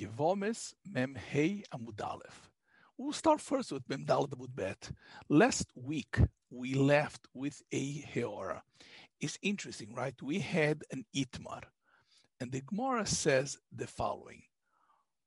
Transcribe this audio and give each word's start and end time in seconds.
Yevamos 0.00 0.72
Mem 0.90 1.14
Aleph. 2.02 2.50
We'll 2.96 3.12
start 3.12 3.38
first 3.38 3.70
with 3.70 3.86
Mem 3.86 4.06
Dalet 4.06 4.32
Bet. 4.54 4.90
Last 5.28 5.66
week 5.74 6.16
we 6.50 6.72
left 6.72 7.28
with 7.34 7.60
a 7.70 8.00
Heora. 8.00 8.62
It's 9.20 9.38
interesting, 9.42 9.94
right? 9.94 10.14
We 10.22 10.38
had 10.38 10.84
an 10.90 11.04
Itmar, 11.14 11.64
and 12.40 12.50
the 12.50 12.62
Gemara 12.62 13.04
says 13.04 13.58
the 13.76 13.86
following. 13.86 14.42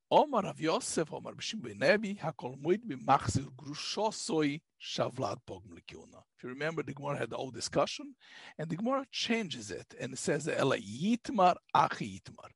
Omar 0.09 0.41
Rav 0.41 0.59
Yosef, 0.59 1.13
Omar 1.13 1.33
Bishim 1.33 1.61
Benebi, 1.61 2.19
Hakol 2.19 2.59
Moed 2.59 2.81
B'machzir 2.83 3.47
Grushosoi 3.55 4.59
Shavlad 4.81 5.37
Pogm 5.45 5.61
If 5.77 6.43
you 6.43 6.49
remember, 6.49 6.81
the 6.81 6.95
Gemara 6.95 7.19
had 7.19 7.29
the 7.29 7.35
old 7.35 7.53
discussion, 7.53 8.15
and 8.57 8.69
the 8.69 8.75
Gemara 8.75 9.05
changes 9.11 9.69
it, 9.69 9.93
and 9.99 10.13
it 10.13 10.19
says, 10.19 10.47
Ela 10.47 10.79
Yitmar 10.79 11.57
Achi 11.75 12.19
Yitmar 12.19 12.49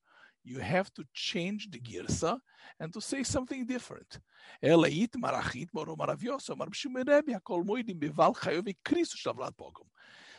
you 0.48 0.59
have 0.59 0.94
to 0.94 1.03
change 1.13 1.70
the 1.70 1.80
girsa 1.80 2.40
and 2.80 2.94
to 2.94 3.02
say 3.02 3.23
something 3.23 3.66
different. 3.66 4.20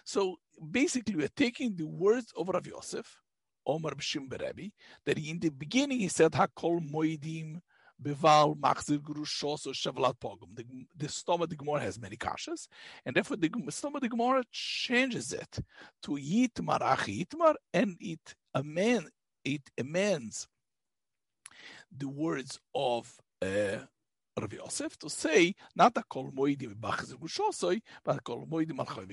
So 0.05 0.36
basically, 0.70 1.16
we're 1.16 1.28
taking 1.36 1.77
the 1.77 1.86
words 1.86 2.33
of 2.36 2.48
Rav 2.48 2.66
Yosef, 2.66 3.20
Omar 3.66 3.92
B'Shim 3.92 4.28
Berebi, 4.28 4.73
that 5.05 5.19
in 5.19 5.38
the 5.38 5.50
beginning 5.50 6.00
he 6.00 6.09
said, 6.09 6.33
Hakol 6.33 6.80
Moidim 6.91 7.61
Beval 8.02 8.56
Machzir 8.56 8.98
Grushos 8.98 9.66
or 9.66 9.72
Shavlat 9.72 10.14
Pogum. 10.19 10.55
The, 10.55 10.64
the 10.97 11.09
stomach 11.09 11.50
the 11.50 11.56
Gemara 11.56 11.80
has 11.80 11.98
many 11.98 12.16
kashas, 12.16 12.69
and 13.05 13.14
therefore 13.14 13.36
the 13.36 13.50
stomach 13.70 14.02
the 14.02 14.09
Gemara 14.09 14.45
changes 14.52 15.33
it 15.33 15.59
to 16.02 16.12
Yitmar 16.12 16.80
Achi 16.80 17.27
Yitmar, 17.27 17.55
and 17.75 17.97
it 18.00 18.34
amen 18.55 19.09
it 19.55 19.70
amends 19.79 20.47
the 21.97 22.09
words 22.09 22.61
of 22.75 23.19
uh, 23.42 23.78
Rav 24.39 24.53
Yosef 24.53 24.98
to 24.98 25.09
say 25.09 25.55
not 25.75 25.97
a 25.97 26.03
kol 26.03 26.31
moedim 26.31 26.75
b'achzer 26.75 27.81
but 28.05 28.17
a 28.17 28.20
kol 28.20 28.47
moedim 28.47 28.78
al 28.78 29.05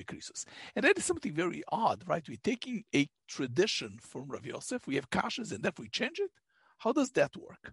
And 0.74 0.84
that 0.84 0.98
is 0.98 1.04
something 1.04 1.32
very 1.32 1.62
odd, 1.68 2.04
right? 2.06 2.28
We're 2.28 2.36
taking 2.42 2.84
a 2.94 3.08
tradition 3.26 3.98
from 4.00 4.28
Rav 4.28 4.44
Yosef, 4.44 4.86
we 4.86 4.96
have 4.96 5.10
kashas, 5.10 5.52
and 5.52 5.62
therefore 5.62 5.84
we 5.84 5.88
change 5.88 6.18
it. 6.18 6.30
How 6.78 6.92
does 6.92 7.10
that 7.12 7.34
work? 7.36 7.72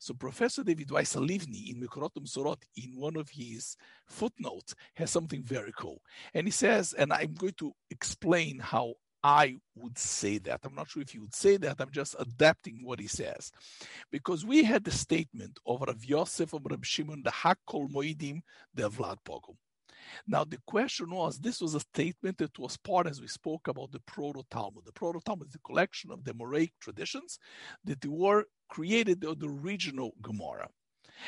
So 0.00 0.14
Professor 0.14 0.64
David 0.64 0.90
Weiss 0.90 1.14
Halivni 1.14 1.70
in 1.70 1.80
Mekorot 1.80 2.10
uMesorot, 2.18 2.62
in 2.76 2.96
one 2.96 3.16
of 3.16 3.30
his 3.30 3.76
footnotes, 4.08 4.74
has 4.96 5.12
something 5.12 5.44
very 5.44 5.72
cool. 5.78 6.02
And 6.34 6.48
he 6.48 6.50
says, 6.50 6.92
and 6.92 7.12
I'm 7.12 7.34
going 7.34 7.54
to 7.58 7.72
explain 7.88 8.58
how 8.58 8.94
I 9.24 9.60
would 9.76 9.98
say 9.98 10.38
that. 10.38 10.60
I'm 10.64 10.74
not 10.74 10.90
sure 10.90 11.02
if 11.02 11.14
you 11.14 11.20
would 11.20 11.34
say 11.34 11.56
that. 11.58 11.76
I'm 11.80 11.90
just 11.92 12.16
adapting 12.18 12.80
what 12.82 12.98
he 12.98 13.06
says. 13.06 13.52
Because 14.10 14.44
we 14.44 14.64
had 14.64 14.84
the 14.84 14.90
statement 14.90 15.58
of 15.66 15.82
Rav 15.82 16.04
Yosef 16.04 16.52
of 16.52 16.62
Rav 16.68 16.84
Shimon, 16.84 17.22
the 17.22 17.30
Hakol 17.30 17.88
Moedim, 17.88 18.40
the 18.74 18.90
Vlad 18.90 19.18
Pogum. 19.24 19.56
Now, 20.26 20.44
the 20.44 20.58
question 20.66 21.10
was 21.10 21.38
this 21.38 21.60
was 21.60 21.74
a 21.74 21.80
statement 21.80 22.38
that 22.38 22.58
was 22.58 22.76
part, 22.76 23.06
as 23.06 23.20
we 23.20 23.28
spoke 23.28 23.68
about 23.68 23.92
the 23.92 24.00
Proto 24.00 24.42
Talmud. 24.50 24.84
The 24.84 24.92
Proto 24.92 25.20
Talmud 25.24 25.48
is 25.48 25.54
a 25.54 25.60
collection 25.60 26.10
of 26.10 26.24
the 26.24 26.34
Moraic 26.34 26.72
traditions 26.80 27.38
that 27.84 28.04
were 28.04 28.44
created 28.68 29.22
in 29.22 29.38
the 29.38 29.48
original 29.48 30.12
Gemara. 30.20 30.68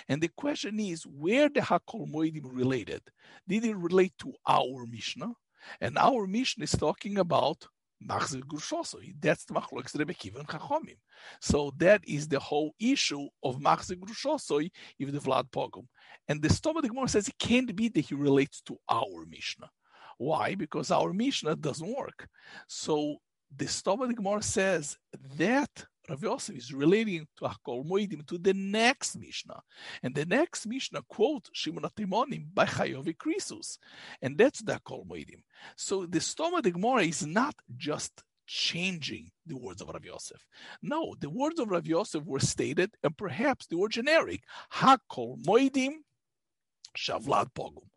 And 0.08 0.20
the 0.20 0.30
question 0.36 0.80
is 0.80 1.04
where 1.04 1.48
the 1.48 1.60
Hakol 1.60 2.10
Moedim 2.10 2.42
related? 2.44 3.02
Did 3.46 3.64
it 3.64 3.76
relate 3.76 4.14
to 4.18 4.32
our 4.46 4.84
Mishnah? 4.86 5.32
And 5.80 5.96
our 5.96 6.26
Mishnah 6.26 6.64
is 6.64 6.72
talking 6.72 7.18
about 7.18 7.66
That's 8.06 8.32
the 8.32 9.54
Machlokes 9.54 9.98
Rebbe 9.98 10.14
and 10.38 10.48
Chachomim. 10.48 10.96
So 11.40 11.72
that 11.78 12.02
is 12.06 12.28
the 12.28 12.38
whole 12.38 12.74
issue 12.78 13.28
of 13.42 13.58
Machzir 13.58 13.96
Grushosoi 13.96 14.70
if 14.98 15.12
the 15.12 15.18
Vlad 15.18 15.50
Pogum. 15.50 15.86
And 16.28 16.42
the 16.42 16.48
Stoma 16.48 16.82
the 16.82 16.88
Gemara 16.88 17.08
says 17.08 17.28
it 17.28 17.38
can't 17.38 17.74
be 17.74 17.88
that 17.88 18.00
he 18.00 18.14
relates 18.14 18.60
to 18.62 18.76
our 18.90 19.24
Mishnah. 19.28 19.70
Why? 20.18 20.54
Because 20.54 20.90
our 20.90 21.12
Mishnah 21.12 21.56
doesn't 21.56 21.96
work. 21.96 22.28
So 22.68 23.16
the 23.56 23.66
Stoma 23.66 24.06
the 24.08 24.14
Gemara 24.14 24.42
says 24.42 24.96
that 25.36 25.86
Rav 26.08 26.22
Yosef 26.22 26.56
is 26.56 26.72
relating 26.72 27.26
to 27.38 27.44
Hakol 27.44 27.86
Moedim 27.86 28.26
to 28.26 28.36
the 28.36 28.52
next 28.52 29.16
Mishnah. 29.16 29.62
And 30.02 30.14
the 30.14 30.26
next 30.26 30.66
Mishnah 30.66 31.02
quote 31.08 31.48
Shimon 31.52 31.84
Atimonim 31.84 32.46
by 32.52 32.66
Chayovi 32.66 33.16
Krisus. 33.16 33.78
And 34.20 34.36
that's 34.36 34.62
the 34.62 34.74
Hakol 34.74 35.06
Moedim. 35.06 35.42
So 35.76 36.06
the 36.06 36.18
Stoma 36.18 36.62
de 36.62 36.72
Gemara 36.72 37.04
is 37.04 37.26
not 37.26 37.54
just 37.76 38.22
changing 38.46 39.30
the 39.46 39.56
words 39.56 39.80
of 39.80 39.88
Rav 39.88 40.04
Yosef. 40.04 40.44
No, 40.82 41.14
the 41.20 41.30
words 41.30 41.58
of 41.58 41.70
Rav 41.70 41.86
Yosef 41.86 42.22
were 42.24 42.40
stated, 42.40 42.90
and 43.02 43.16
perhaps 43.16 43.66
they 43.66 43.76
were 43.76 43.88
generic. 43.88 44.42
Hakol 44.72 45.42
Moedim 45.44 45.94
Shavlad 46.96 47.48
Pogum. 47.54 47.88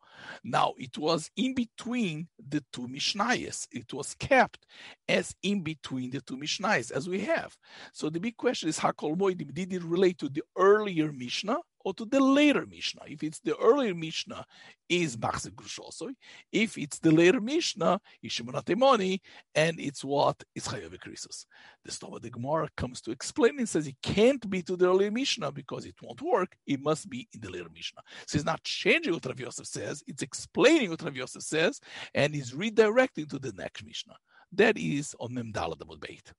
Now, 0.43 0.73
it 0.77 0.97
was 0.97 1.29
in 1.35 1.53
between 1.53 2.27
the 2.37 2.63
two 2.71 2.87
Mishnayos. 2.87 3.67
It 3.71 3.93
was 3.93 4.15
kept 4.15 4.65
as 5.07 5.35
in 5.43 5.61
between 5.61 6.11
the 6.11 6.21
two 6.21 6.37
Mishnayos, 6.37 6.91
as 6.91 7.09
we 7.09 7.21
have. 7.21 7.57
So 7.93 8.09
the 8.09 8.19
big 8.19 8.37
question 8.37 8.69
is, 8.69 8.79
Hakol 8.79 9.17
Moedim, 9.17 9.53
did 9.53 9.73
it 9.73 9.83
relate 9.83 10.17
to 10.19 10.29
the 10.29 10.43
earlier 10.57 11.11
Mishnah 11.11 11.59
or 11.83 11.93
to 11.93 12.05
the 12.05 12.19
later 12.19 12.65
Mishnah. 12.65 13.01
If 13.07 13.23
it's 13.23 13.39
the 13.39 13.55
earlier 13.57 13.95
Mishnah, 13.95 14.45
is 14.89 15.17
Machzik 15.17 15.55
Grushosoi. 15.55 16.13
If 16.51 16.77
it's 16.77 16.99
the 16.99 17.11
later 17.11 17.41
Mishnah, 17.41 17.99
is 18.23 18.31
Shimonatemoni, 18.31 19.19
and 19.55 19.79
it's 19.79 20.03
what 20.03 20.41
is 20.55 20.67
Chayav 20.67 20.97
Krisus. 20.99 21.45
The 21.83 21.91
Stoma 21.91 22.21
the 22.21 22.29
Gemara 22.29 22.69
comes 22.77 23.01
to 23.01 23.11
explain 23.11 23.59
and 23.59 23.67
says 23.67 23.87
it 23.87 23.95
can't 24.01 24.49
be 24.49 24.61
to 24.63 24.75
the 24.75 24.89
earlier 24.89 25.11
Mishnah 25.11 25.51
because 25.51 25.85
it 25.85 25.95
won't 26.01 26.21
work. 26.21 26.55
It 26.65 26.81
must 26.81 27.09
be 27.09 27.27
in 27.33 27.41
the 27.41 27.49
later 27.49 27.69
Mishnah. 27.73 28.01
So 28.27 28.37
it's 28.37 28.45
not 28.45 28.63
changing 28.63 29.13
what 29.13 29.25
Rav 29.25 29.39
Yosef 29.39 29.67
says, 29.67 30.03
it's 30.07 30.23
explaining 30.23 30.89
what 30.89 31.01
Rav 31.01 31.15
Yosef 31.15 31.43
says, 31.43 31.79
and 32.13 32.33
is 32.35 32.53
redirecting 32.53 33.29
to 33.29 33.39
the 33.39 33.53
next 33.53 33.85
Mishnah. 33.85 34.15
That 34.53 34.77
is 34.77 35.15
on 35.19 35.31
Memdala 35.31 35.77
Beit. 35.99 36.31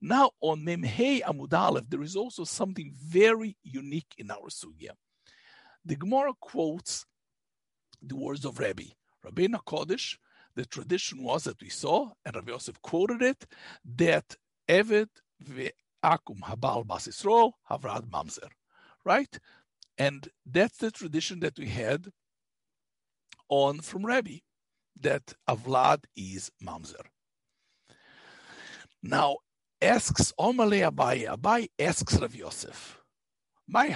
Now 0.00 0.30
on 0.40 0.62
Memhei 0.62 1.22
Amud 1.22 1.84
there 1.88 2.02
is 2.02 2.16
also 2.16 2.44
something 2.44 2.92
very 2.96 3.56
unique 3.62 4.14
in 4.18 4.30
our 4.30 4.48
sugya. 4.48 4.90
The 5.84 5.96
Gemara 5.96 6.32
quotes 6.40 7.06
the 8.02 8.16
words 8.16 8.44
of 8.44 8.58
Rabbi. 8.58 8.84
Rabbeinu 9.24 9.62
Kodesh, 9.64 10.16
the 10.54 10.64
tradition 10.64 11.22
was 11.22 11.44
that 11.44 11.60
we 11.60 11.68
saw, 11.68 12.10
and 12.24 12.34
Rabbi 12.34 12.52
Yosef 12.52 12.80
quoted 12.82 13.22
it, 13.22 13.46
that 13.96 14.36
Evet 14.68 15.08
ve'akum 15.42 16.40
habal 16.42 16.86
bas 16.86 17.06
havrad 17.06 18.10
mamzer, 18.10 18.48
right? 19.04 19.38
And 19.98 20.28
that's 20.46 20.78
the 20.78 20.90
tradition 20.90 21.40
that 21.40 21.58
we 21.58 21.68
had 21.68 22.08
on 23.48 23.80
from 23.80 24.06
Rabbi, 24.06 24.38
that 25.00 25.34
Avlad 25.48 26.04
is 26.16 26.50
mamzer. 26.62 27.04
Now, 29.02 29.38
asks 29.82 30.32
oh, 30.38 30.52
Omale 30.52 30.90
Abai. 30.90 31.26
Abai 31.26 31.68
asks 31.78 32.18
Rav 32.20 32.34
Yosef, 32.34 33.00
my 33.66 33.88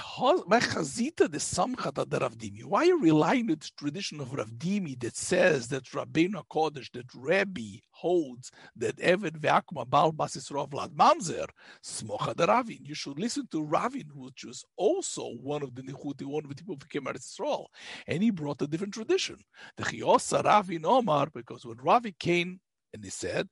my 0.47 0.61
chazita 0.61 1.31
the 1.31 1.39
samchata 1.39 2.09
the 2.09 2.21
Ravdimi. 2.21 2.65
Why 2.65 2.83
are 2.83 2.84
you 2.84 3.00
relying 3.00 3.50
on 3.50 3.59
the 3.59 3.71
tradition 3.77 4.21
of 4.21 4.28
Ravdimi 4.28 4.99
that 5.00 5.17
says 5.17 5.69
that 5.69 5.84
Rabbeinu 5.84 6.43
Kodesh, 6.50 6.91
that 6.93 7.06
Rabbi 7.15 7.81
holds 7.91 8.50
that 8.77 8.97
Eved 8.97 9.39
ve'akma 9.41 9.89
bal 9.89 10.12
basis 10.12 10.49
vlad 10.49 10.94
mamzer 10.94 11.49
smocha 11.83 12.34
the 12.37 12.47
Ravin. 12.47 12.84
You 12.84 12.94
should 12.94 13.19
listen 13.19 13.47
to 13.50 13.62
Ravin, 13.62 14.11
which 14.15 14.44
was 14.44 14.65
also 14.77 15.34
one 15.43 15.62
of 15.62 15.75
the 15.75 15.83
Nichuti, 15.83 16.25
one 16.25 16.44
of 16.44 16.50
the 16.50 16.56
people 16.56 16.77
who 16.81 16.87
came 16.89 17.06
out 17.06 17.17
of 17.17 17.21
Israel, 17.23 17.71
and 18.06 18.23
he 18.23 18.31
brought 18.31 18.62
a 18.62 18.67
different 18.67 18.94
tradition. 18.94 19.37
The 19.77 19.83
Chiosa 19.83 20.44
Ravin 20.44 20.87
Omar, 20.87 21.28
because 21.34 21.67
when 21.67 21.77
Ravi 21.78 22.15
came 22.19 22.61
and 22.93 23.03
he 23.03 23.11
said, 23.11 23.49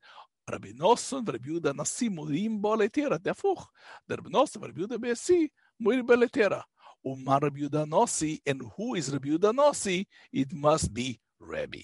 רבי 0.50 0.72
נוסון 0.72 1.24
ורבי 1.26 1.48
יהודה 1.48 1.70
הנשיא 1.70 2.08
מורים 2.08 2.62
בו 2.62 2.76
לתרא, 2.76 3.16
זה 3.24 3.30
הפוך. 3.30 3.70
רבי 4.10 4.30
נוסון 4.30 4.64
ורבי 4.64 4.80
יהודה 4.80 4.98
ביסי 4.98 5.48
מורים 5.80 6.06
בו 6.06 6.14
לתרא. 6.14 6.60
ומה 7.04 7.38
רבי 7.42 7.60
יהודה 7.60 7.84
נוסי, 7.84 8.38
and 8.48 8.62
who 8.62 8.98
is 8.98 9.14
רבי 9.14 9.28
יהודה 9.28 9.52
נוסי? 9.52 10.04
It 10.36 10.52
must 10.52 10.92
be 10.94 11.18
Rabbi. 11.40 11.82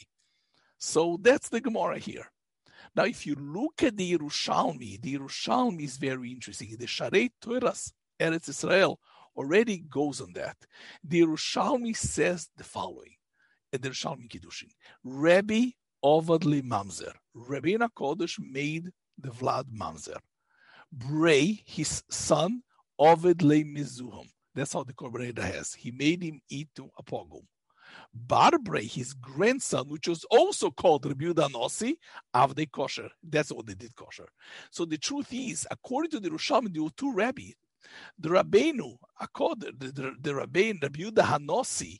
So 0.79 1.19
that's 1.21 1.49
the 1.49 1.61
Gemara 1.61 1.99
here. 1.99 2.31
Now, 2.97 3.05
if 3.05 3.27
you 3.27 3.35
look 3.35 3.83
at 3.83 3.97
the 3.97 4.17
Yerushalmi, 4.17 5.01
the 5.01 5.19
Yerushalmi 5.19 5.83
is 5.83 5.97
very 5.97 6.31
interesting. 6.31 6.77
The 6.79 6.87
Sharei 6.87 7.31
Toras 7.41 7.93
Eretz 8.21 8.49
Israel 8.49 9.01
already 9.37 9.79
goes 9.79 10.21
on 10.21 10.33
that. 10.35 10.57
The 11.03 11.23
Yerushalmi 11.23 11.97
says 11.97 12.49
the 12.57 12.65
following, 12.65 13.15
at 13.73 13.83
the 13.83 13.91
Yerushalmi 13.91 14.29
Kiddushin, 14.29 14.71
Rabbi 15.03 15.71
Ovadli 16.05 16.63
Mamzer. 16.63 17.15
Rabbeinu 17.48 17.90
Kodesh 17.96 18.40
made 18.40 18.90
the 19.18 19.30
Vlad 19.30 19.66
Mamzer. 19.76 20.18
Bray, 20.92 21.62
his 21.66 22.04
son, 22.10 22.62
Ovid 22.98 23.42
Le 23.42 23.64
Mizuhum. 23.64 24.28
That's 24.56 24.74
how 24.74 24.84
the 24.84 24.94
Korban 24.94 25.32
HaEdah 25.32 25.44
has. 25.56 25.74
He 25.74 25.92
made 25.92 26.24
him 26.24 26.42
eat 26.50 26.70
to 26.76 26.90
a 26.98 27.04
pogum. 27.04 27.44
Barbray, 28.28 28.90
his 28.90 29.14
grandson, 29.14 29.88
which 29.88 30.08
was 30.08 30.26
also 30.32 30.70
called 30.72 31.04
Rebuda 31.04 31.50
Nossi, 31.50 31.96
Avde 32.36 32.70
Kosher. 32.72 33.10
That's 33.24 33.52
what 33.52 33.68
they 33.68 33.74
did 33.74 33.96
kosher. 33.96 34.28
So 34.72 34.86
the 34.86 34.98
truth 34.98 35.32
is, 35.32 35.68
according 35.72 36.12
to 36.12 36.20
the 36.20 36.30
Rusham, 36.30 36.74
there 36.74 36.84
were 36.84 36.90
two 36.98 37.14
rabbis. 37.14 37.54
The 38.20 38.30
Rabbeinu, 38.30 38.98
the, 39.20 39.74
the, 39.78 40.16
the 40.22 40.32
Rabbeinu, 40.32 40.82
Rabbi 40.82 41.00
Yehuda 41.00 41.24
Hanossi, 41.24 42.00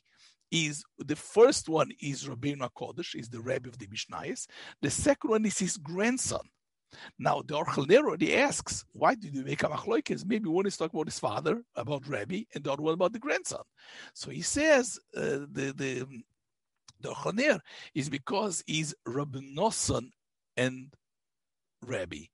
is 0.50 0.84
the 0.98 1.16
first 1.16 1.68
one 1.68 1.90
is 2.00 2.24
Rabbeinu 2.24 2.68
HaKodesh, 2.70 3.14
is 3.14 3.28
the 3.28 3.40
Rabbi 3.40 3.68
of 3.68 3.78
the 3.78 3.86
Mishnayos. 3.86 4.46
The 4.82 4.90
second 4.90 5.30
one 5.30 5.46
is 5.46 5.58
his 5.58 5.76
grandson. 5.76 6.48
Now 7.18 7.42
the 7.46 7.54
Aruch 7.54 7.86
LaNer 7.86 8.36
asks, 8.36 8.84
why 8.92 9.14
did 9.14 9.34
you 9.34 9.44
make 9.44 9.62
a 9.62 9.68
machloikes? 9.68 10.26
Maybe 10.26 10.48
one 10.48 10.66
is 10.66 10.76
talking 10.76 10.98
about 10.98 11.06
his 11.06 11.20
father, 11.20 11.62
about 11.76 12.08
Rabbi, 12.08 12.42
and 12.54 12.64
the 12.64 12.72
other 12.72 12.82
one 12.82 12.94
about 12.94 13.12
the 13.12 13.18
grandson. 13.18 13.62
So 14.14 14.30
he 14.30 14.42
says 14.42 14.98
uh, 15.16 15.46
the 15.50 15.72
the 15.76 16.06
the 17.00 17.08
Orchel 17.08 17.60
is 17.94 18.10
because 18.10 18.62
he's 18.66 18.94
Rabbi 19.06 19.38
Nosson 19.56 20.10
and 20.56 20.92
Rabbi 21.82 22.24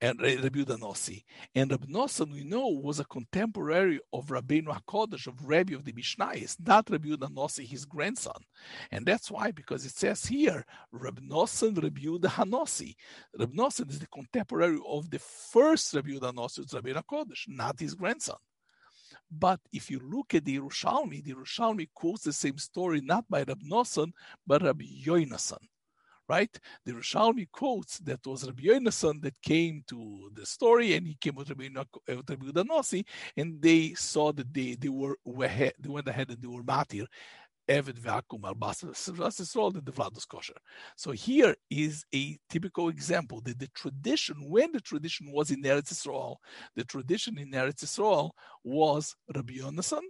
and 0.00 0.20
Rabbi 0.20 0.60
Nossi. 0.60 1.24
And 1.54 1.70
Rabbi 1.70 1.86
Nosson, 1.86 2.32
we 2.32 2.44
know, 2.44 2.68
was 2.68 3.00
a 3.00 3.04
contemporary 3.04 4.00
of 4.12 4.26
Rabbeinu 4.26 4.66
HaKodesh, 4.66 5.26
of 5.26 5.44
Rabbi 5.46 5.74
of 5.74 5.84
the 5.84 5.92
Mishnayos, 5.92 6.56
not 6.64 6.90
Rabbi 6.90 7.08
Nossi, 7.08 7.66
his 7.66 7.84
grandson. 7.84 8.40
And 8.90 9.06
that's 9.06 9.30
why, 9.30 9.50
because 9.50 9.84
it 9.84 9.92
says 9.92 10.26
here, 10.26 10.64
Rabbi 10.92 11.22
Nosson, 11.22 11.82
Rabbi 11.82 12.02
Yehuda 12.02 12.26
Hanossi. 12.26 12.96
Rabbi 13.38 13.54
Nosson 13.54 13.90
is 13.90 13.98
the 13.98 14.06
contemporary 14.08 14.78
of 14.86 15.10
the 15.10 15.18
first 15.18 15.94
Rabbi 15.94 16.10
Yehuda 16.10 16.58
it's 16.58 16.74
Rabbeinu 16.74 17.02
HaKodesh, 17.04 17.48
not 17.48 17.80
his 17.80 17.94
grandson. 17.94 18.36
But 19.30 19.60
if 19.72 19.90
you 19.90 20.00
look 20.00 20.34
at 20.34 20.44
the 20.44 20.58
Yerushalmi, 20.58 21.24
the 21.24 21.34
Yerushalmi 21.34 21.88
quotes 21.94 22.24
the 22.24 22.32
same 22.32 22.58
story 22.58 23.00
not 23.00 23.24
by 23.28 23.38
Rabbi 23.40 23.66
Nosson, 23.68 24.12
but 24.46 24.62
Rabbi 24.62 24.84
Yoinason 25.04 25.58
right? 26.28 26.58
The 26.84 26.92
Rishalmi 26.92 27.50
quotes 27.50 27.98
that 27.98 28.26
was 28.26 28.46
Rabbi 28.46 28.64
Yonason 28.64 29.20
that 29.22 29.40
came 29.42 29.84
to 29.88 30.30
the 30.34 30.46
story, 30.46 30.94
and 30.94 31.06
he 31.06 31.16
came 31.20 31.34
with 31.34 31.50
Rabbi, 31.50 31.68
uh, 31.76 31.84
Rabbi 32.08 32.62
Nossi, 32.62 33.04
and 33.36 33.60
they 33.60 33.94
saw 33.94 34.32
that 34.32 34.52
they, 34.52 34.74
they 34.74 34.88
were 34.88 35.16
they 35.26 35.88
went 35.88 36.08
ahead 36.08 36.30
and 36.30 36.40
they 36.40 36.48
were 36.48 36.62
matir. 36.62 37.06
Eved 37.66 37.98
vacuum 37.98 38.44
Yisrael 39.40 39.72
the 39.72 39.90
Vladus 39.90 40.28
kosher. 40.28 40.52
So 40.96 41.12
here 41.12 41.56
is 41.70 42.04
a 42.14 42.36
typical 42.50 42.90
example 42.90 43.40
that 43.40 43.58
the 43.58 43.68
tradition, 43.68 44.36
when 44.50 44.70
the 44.72 44.80
tradition 44.80 45.32
was 45.32 45.50
in 45.50 45.62
Eretz 45.62 45.90
Yisrael, 45.90 46.36
the 46.76 46.84
tradition 46.84 47.38
in 47.38 47.50
Eretz 47.52 47.82
Yisrael 47.82 48.32
was 48.64 49.16
Rabbi 49.34 49.54
Yonason, 49.54 50.02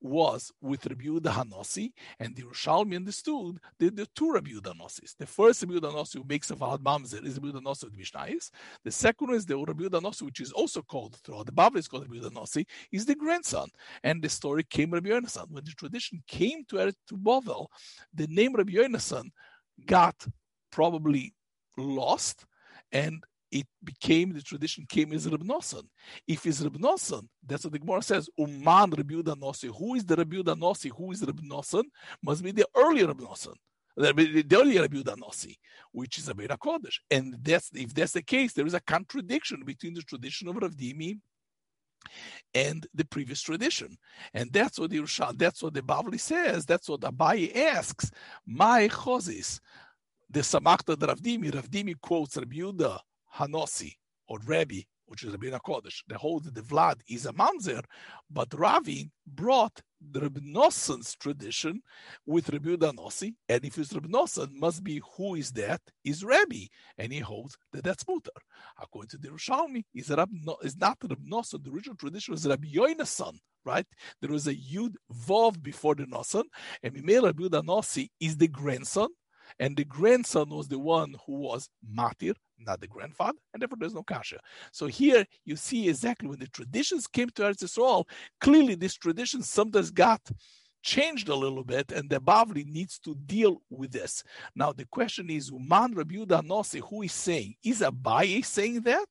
was 0.00 0.52
with 0.60 0.86
Rabbi 0.86 1.04
Yehuda 1.04 1.32
Hanossi, 1.32 1.92
and 2.18 2.34
the 2.34 2.42
Yerushalmi 2.42 2.96
understood 2.96 3.58
that 3.78 3.96
the 3.96 4.06
two 4.14 4.32
Rabbi 4.32 4.50
Yehuda 4.50 4.74
Hanossis. 4.74 5.16
The 5.16 5.26
first 5.26 5.62
Rabbi 5.62 5.74
Yehuda 5.74 5.92
Hanossi 5.92 6.14
who 6.14 6.24
makes 6.24 6.50
a 6.50 6.56
Avad 6.56 6.78
Mamzer 6.78 7.24
is 7.24 7.38
Rabbi 7.38 7.48
Yehuda 7.48 7.62
Hanossi 7.62 7.84
of 7.84 7.92
the. 7.92 8.50
The 8.84 8.90
second 8.90 9.34
is 9.34 9.46
the 9.46 9.56
Rabbi 9.56 9.84
Yehuda 9.84 10.00
Hanossi, 10.00 10.22
which 10.22 10.40
is 10.40 10.52
also 10.52 10.82
called 10.82 11.16
throughout 11.16 11.46
the 11.46 11.52
Bible 11.52 11.78
is 11.78 11.88
called 11.88 12.08
Rabbi 12.08 12.24
Yehuda 12.24 12.32
Hanossi, 12.32 12.66
is 12.92 13.06
the 13.06 13.14
grandson. 13.14 13.68
And 14.02 14.22
the 14.22 14.28
story 14.28 14.64
came 14.64 14.90
Rabbi 14.90 15.10
Yonasan. 15.10 15.50
When 15.50 15.64
the 15.64 15.72
tradition 15.72 16.22
came 16.26 16.64
to 16.66 16.76
Eretz 16.76 16.96
to 17.08 17.16
Bovel, 17.16 17.70
the 18.14 18.26
name 18.28 18.54
Rabbi 18.54 18.72
Yonasan 18.72 19.30
got 19.86 20.26
probably 20.70 21.34
lost, 21.76 22.46
and 22.92 23.24
it 23.50 23.66
became 23.82 24.32
the 24.32 24.42
tradition 24.42 24.86
came 24.88 25.12
as 25.12 25.28
Reb. 25.28 25.42
If 26.26 26.46
it's 26.46 26.60
Reb 26.60 26.76
that's 26.80 27.64
what 27.64 27.72
the 27.72 27.78
Gemara 27.78 28.02
says. 28.02 28.28
Uman 28.38 28.90
Reb 28.90 29.10
Yehuda 29.10 29.36
Nossi. 29.36 29.74
Who 29.76 29.94
is 29.96 30.04
the 30.04 30.16
Reb 30.16 30.32
Yehuda 30.32 30.56
Nossi? 30.58 30.90
Who 30.96 31.10
is 31.10 31.22
Reb? 31.22 31.40
Must 32.22 32.42
be 32.42 32.52
the 32.52 32.66
earlier 32.76 33.08
Reb. 33.08 33.20
The, 33.96 34.46
earlier 34.54 34.82
Reb 34.82 34.94
Yehuda 34.94 35.16
Nossi, 35.16 35.56
which 35.92 36.18
is 36.18 36.28
a 36.28 36.34
Beira 36.34 36.56
Kodesh. 36.56 36.98
And 37.10 37.36
that's 37.42 37.70
if 37.74 37.92
that's 37.92 38.12
the 38.12 38.22
case, 38.22 38.52
there 38.52 38.66
is 38.66 38.74
a 38.74 38.80
contradiction 38.80 39.62
between 39.64 39.94
the 39.94 40.02
tradition 40.02 40.48
of 40.48 40.56
Rav 40.56 40.76
Dimi 40.76 41.18
and 42.54 42.86
the 42.94 43.04
previous 43.04 43.42
tradition. 43.42 43.96
And 44.32 44.52
that's 44.52 44.78
what 44.78 44.90
the 44.90 45.00
that's 45.36 45.62
what 45.62 45.74
the 45.74 45.82
Bavli 45.82 46.20
says. 46.20 46.66
That's 46.66 46.88
what 46.88 47.00
Abaye 47.00 47.56
asks. 47.56 48.10
My 48.46 48.88
chozis. 48.88 49.60
The 50.32 50.40
Samakta 50.40 50.96
Rav 51.08 51.20
Dimi, 51.20 51.52
Rav 51.52 51.68
Dimi 51.68 52.00
quotes 52.00 52.36
Rabbi 52.36 52.58
Yehuda 52.58 53.00
Hanossi 53.36 53.94
or 54.28 54.38
Rebbe, 54.46 54.82
which 55.06 55.24
is 55.24 55.32
Rabbi 55.32 55.48
Kodesh, 55.58 56.02
holds 56.16 56.46
that 56.46 56.54
the 56.54 56.62
Vlad 56.62 57.00
is 57.08 57.26
a 57.26 57.32
Mamzer, 57.32 57.82
but 58.30 58.54
Ravi 58.54 59.10
brought 59.26 59.80
the 60.00 60.20
Rabbi 60.20 60.40
tradition 61.18 61.82
with 62.26 62.48
Rabbi 62.48 62.76
Nossi, 62.76 63.34
and 63.48 63.64
if 63.64 63.76
it's 63.76 63.92
Rabbi 63.92 64.08
must 64.52 64.84
be 64.84 65.02
who 65.16 65.34
is 65.34 65.50
that? 65.52 65.80
Is 66.04 66.24
Rabbi, 66.24 66.66
and 66.96 67.12
he 67.12 67.18
holds 67.18 67.56
that 67.72 67.82
that's 67.82 68.04
Mutar. 68.04 68.28
According 68.80 69.08
to 69.10 69.18
the 69.18 69.28
Rishalmi, 69.28 69.82
is, 69.94 70.10
Rabbi, 70.10 70.32
is 70.62 70.76
not 70.76 70.98
Rabbi 71.02 71.22
the 71.24 71.70
original 71.72 71.96
tradition 71.96 72.32
was 72.32 72.46
Rabbi 72.46 72.68
Yoinason, 72.68 73.36
right? 73.64 73.86
There 74.20 74.30
was 74.30 74.46
a 74.46 74.54
Yud 74.54 74.94
Vov 75.12 75.60
before 75.60 75.96
the 75.96 76.04
Nosson, 76.04 76.44
and 76.82 76.94
Mimei 76.94 77.20
Rabbi 77.20 77.48
Nossi 77.48 78.10
is 78.20 78.36
the 78.36 78.48
grandson 78.48 79.08
and 79.58 79.76
the 79.76 79.84
grandson 79.84 80.48
was 80.50 80.68
the 80.68 80.78
one 80.78 81.14
who 81.26 81.34
was 81.34 81.68
matir, 81.96 82.34
not 82.58 82.80
the 82.80 82.86
grandfather, 82.86 83.38
and 83.52 83.60
therefore 83.60 83.78
there's 83.80 83.94
no 83.94 84.02
kasha. 84.02 84.38
So 84.72 84.86
here 84.86 85.26
you 85.44 85.56
see 85.56 85.88
exactly 85.88 86.28
when 86.28 86.38
the 86.38 86.48
traditions 86.48 87.06
came 87.06 87.30
to 87.30 87.42
Eretz 87.42 87.62
Yisrael, 87.62 88.04
clearly 88.40 88.74
this 88.74 88.94
tradition 88.94 89.42
sometimes 89.42 89.90
got 89.90 90.20
changed 90.82 91.28
a 91.28 91.34
little 91.34 91.62
bit, 91.62 91.92
and 91.92 92.08
the 92.08 92.18
Bavli 92.20 92.64
needs 92.64 92.98
to 93.00 93.14
deal 93.26 93.60
with 93.68 93.92
this. 93.92 94.22
Now 94.54 94.72
the 94.72 94.86
question 94.86 95.28
is, 95.30 95.50
Uman 95.50 95.94
Rabbi 95.94 96.14
Yehuda 96.14 96.88
who 96.88 97.02
is 97.02 97.12
saying? 97.12 97.54
Is 97.62 97.80
Abaye 97.80 98.42
saying 98.44 98.80
that? 98.82 99.06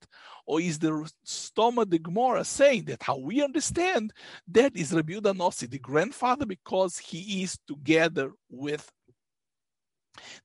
Or 0.48 0.60
is 0.60 0.80
the 0.80 1.08
Stoma 1.24 1.88
the 1.88 2.00
Gemara 2.00 2.44
saying 2.44 2.86
that 2.86 3.04
how 3.04 3.20
we 3.20 3.44
understand 3.44 4.14
that 4.48 4.76
is 4.76 4.92
Rabbi 4.94 5.14
Yehuda 5.14 5.70
the 5.70 5.78
grandfather, 5.78 6.48
because 6.48 6.98
he 6.98 7.44
is 7.44 7.60
together 7.68 8.32
with 8.50 8.92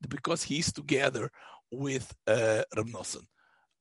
because 0.08 0.42
he's 0.42 0.72
together 0.72 1.30
with 1.70 2.14
uh, 2.26 2.62
Rav 2.76 2.86
Nosson. 2.86 3.26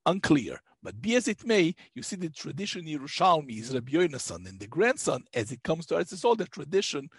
Unclear. 0.06 0.60
But 0.82 1.02
be 1.02 1.16
as 1.16 1.30
it 1.30 1.46
may, 1.46 1.76
you 1.96 2.04
see 2.04 2.18
the 2.18 2.30
tradition 2.30 2.86
in 2.88 3.00
Yerushalmi 3.00 3.60
is 3.60 3.74
Rabbi 3.74 3.94
Yonasan, 3.94 4.48
and 4.50 4.60
the 4.60 4.68
grandson, 4.68 5.24
as 5.34 5.52
it 5.52 5.64
comes 5.64 5.86
to 5.88 5.96
Eretz 5.96 6.26
all 6.26 6.36
the 6.36 6.46
tradition 6.46 7.10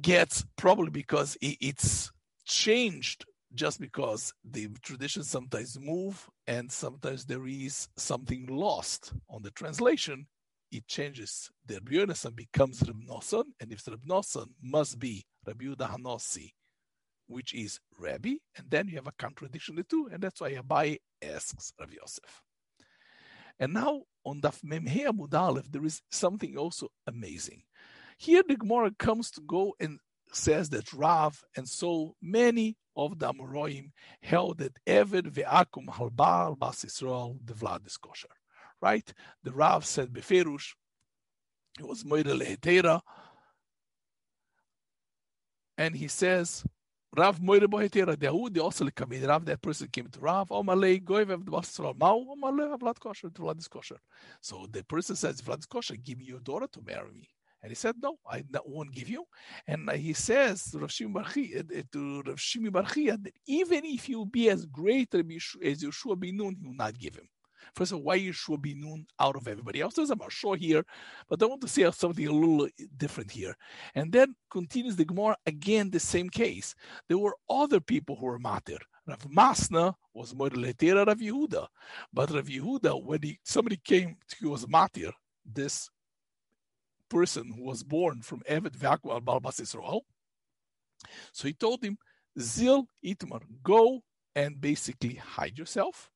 gets 0.00 0.44
probably 0.56 0.90
because 0.90 1.36
it's 1.40 2.10
changed 2.44 3.24
just 3.54 3.80
because 3.80 4.32
the 4.44 4.68
traditions 4.82 5.28
sometimes 5.28 5.78
move 5.78 6.28
and 6.46 6.70
sometimes 6.72 7.24
there 7.24 7.46
is 7.46 7.88
something 7.96 8.46
lost 8.46 9.12
on 9.30 9.42
the 9.42 9.50
translation. 9.52 10.26
It 10.72 10.88
changes. 10.88 11.50
The 11.66 11.74
Rabbi 11.74 11.92
Yonasan 11.92 12.34
becomes 12.34 12.82
Reb 12.82 12.96
Nosson, 13.08 13.44
and 13.60 13.70
if 13.70 13.86
Reb 13.86 14.04
Nosson 14.08 14.48
must 14.60 14.98
be 14.98 15.24
Rabbi 15.46 15.66
Yehuda 15.66 15.96
Hanossi, 15.96 16.50
which 17.26 17.54
is 17.54 17.80
Rabbi, 17.98 18.34
and 18.56 18.70
then 18.70 18.88
you 18.88 18.96
have 18.96 19.06
a 19.06 19.12
contradiction 19.12 19.76
the 19.76 19.84
two, 19.84 20.08
and 20.12 20.22
that's 20.22 20.40
why 20.40 20.52
Abai 20.54 20.98
asks 21.22 21.72
Rav 21.78 21.92
Yosef. 21.92 22.42
And 23.58 23.72
now 23.72 24.02
on 24.24 24.40
Daf 24.40 24.62
Memhei 24.62 25.06
Amud 25.06 25.70
there 25.70 25.84
is 25.84 26.02
something 26.10 26.56
also 26.56 26.88
amazing. 27.06 27.62
Here 28.18 28.42
the 28.46 28.56
Gemara 28.56 28.92
comes 28.98 29.30
to 29.32 29.40
go 29.40 29.74
and 29.80 29.98
says 30.32 30.70
that 30.70 30.92
Rav 30.92 31.42
and 31.56 31.68
so 31.68 32.16
many 32.20 32.76
of 32.96 33.18
the 33.18 33.32
Amoraim 33.32 33.92
held 34.22 34.58
that 34.58 34.78
Eved 34.86 35.32
ve'akum 35.32 35.86
halbal 35.86 36.58
bas 36.58 36.84
Yisrael 36.84 37.38
the 37.44 37.54
Vlad 37.54 37.86
is 37.86 37.96
kosher. 37.96 38.28
Right? 38.80 39.12
The 39.42 39.52
Rav 39.52 39.86
said 39.86 40.12
beferush, 40.12 40.74
it 41.78 41.86
was 41.86 42.04
moire 42.04 42.22
lehetera, 42.22 43.00
and 45.76 45.96
he 45.96 46.08
says 46.08 46.64
Rav 47.16 47.40
Moire 47.40 47.68
Bohetera, 47.68 48.18
the 48.18 48.60
also 48.60 48.84
Kamid, 48.86 49.26
Rav, 49.26 49.44
that 49.44 49.62
person 49.62 49.88
came 49.88 50.08
to 50.08 50.20
Rav, 50.20 50.50
oh, 50.50 50.62
Omalei, 50.62 51.02
Goiv, 51.02 51.28
the 51.28 51.50
Basra, 51.50 51.92
Mao, 51.94 52.18
Omalei, 52.18 52.72
oh, 52.72 52.78
Vlad 52.78 52.98
kosher, 52.98 53.30
to 53.30 53.42
Vlad 53.42 53.68
kosher. 53.70 53.98
So 54.40 54.66
the 54.70 54.82
person 54.82 55.14
says, 55.14 55.40
Vlad 55.40 55.68
kosher, 55.68 55.96
give 55.96 56.18
me 56.18 56.24
your 56.24 56.40
daughter 56.40 56.66
to 56.72 56.82
marry 56.84 57.12
me. 57.12 57.28
And 57.62 57.70
he 57.70 57.76
said, 57.76 57.94
no, 58.02 58.16
I 58.28 58.44
won't 58.66 58.92
give 58.92 59.08
you. 59.08 59.24
And 59.66 59.88
uh, 59.88 59.92
he 59.92 60.12
says 60.12 60.70
to 60.70 60.80
Rav 60.80 60.90
Shimi 60.90 61.14
Barchi, 61.14 61.56
uh, 61.56 61.78
uh, 61.78 61.82
to 61.92 62.22
Rav 62.26 62.36
Shimi 62.36 62.68
Barchia, 62.68 63.22
that 63.22 63.32
even 63.46 63.84
if 63.84 64.08
you 64.08 64.26
be 64.26 64.50
as 64.50 64.66
great 64.66 65.14
as 65.14 65.22
Yeshua 65.22 66.18
bin 66.18 66.36
Nun, 66.36 66.56
he 66.60 66.66
will 66.66 66.74
not 66.74 66.98
give 66.98 67.14
him. 67.14 67.28
First 67.74 67.92
of 67.92 67.98
all, 67.98 68.04
why 68.04 68.18
Yeshua 68.18 68.60
bin 68.60 68.80
Nun 68.80 69.06
out 69.18 69.36
of 69.36 69.48
everybody 69.48 69.80
else? 69.80 69.94
There's 69.94 70.10
a 70.10 70.16
Maharsha 70.16 70.56
here, 70.56 70.84
but 71.28 71.42
I 71.42 71.46
want 71.46 71.60
to 71.62 71.68
say 71.68 71.90
something 71.90 72.26
a 72.26 72.32
little 72.32 72.66
uh, 72.66 72.84
different 72.96 73.30
here. 73.30 73.54
And 73.94 74.12
then 74.12 74.34
continues 74.50 74.96
the 74.96 75.04
Gemara 75.04 75.36
again, 75.46 75.90
the 75.90 76.00
same 76.00 76.28
case. 76.30 76.74
There 77.08 77.18
were 77.18 77.36
other 77.48 77.80
people 77.80 78.16
who 78.16 78.26
were 78.26 78.38
matir. 78.38 78.78
Rav 79.06 79.20
Masna 79.28 79.94
was 80.14 80.34
more 80.34 80.50
letera 80.50 81.06
Rav 81.06 81.18
Yehuda. 81.18 81.66
But 82.12 82.30
Rav 82.30 82.46
Yehuda, 82.46 83.04
when 83.04 83.22
he, 83.22 83.38
somebody 83.44 83.76
came, 83.76 84.16
he 84.38 84.46
was 84.46 84.66
matir, 84.66 85.12
this 85.44 85.90
person 87.10 87.52
who 87.56 87.64
was 87.64 87.82
born 87.82 88.22
from 88.22 88.42
Evet 88.48 88.76
Vaku 88.76 89.10
al 89.12 89.20
Balbas 89.20 89.60
Israel. 89.60 90.04
So 91.32 91.48
he 91.48 91.54
told 91.54 91.82
him, 91.84 91.98
Zil 92.38 92.88
Itmar, 93.04 93.42
go 93.62 94.00
and 94.34 94.60
basically 94.60 95.14
hide 95.14 95.58
yourself 95.58 96.10